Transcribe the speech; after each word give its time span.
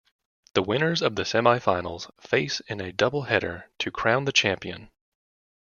The 0.55 0.63
winners 0.63 1.03
of 1.03 1.15
the 1.15 1.21
semifinals 1.21 2.09
face 2.19 2.59
in 2.61 2.81
a 2.81 2.91
double 2.91 3.21
header 3.21 3.69
to 3.77 3.91
crown 3.91 4.25
the 4.25 4.31
champion. 4.31 4.89